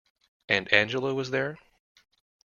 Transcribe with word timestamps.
And 0.49 0.67
Angela 0.73 1.13
was 1.13 1.29
there? 1.29 1.59